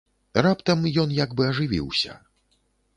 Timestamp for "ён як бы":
1.05-1.47